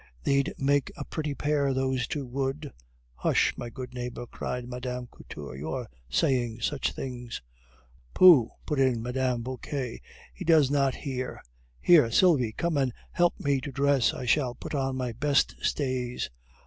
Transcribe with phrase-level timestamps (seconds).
[0.23, 2.73] They'd make a pretty pair those two would!"
[3.17, 5.05] "Hush, my good neighbor," cried Mme.
[5.15, 7.43] Couture, "you are saying such things"
[8.15, 9.43] "Pooh!" put in Mme.
[9.43, 9.99] Vauquer,
[10.33, 11.39] "he does not hear.
[11.79, 12.53] Here, Sylvie!
[12.53, 14.11] come and help me to dress.
[14.11, 16.31] I shall put on my best stays."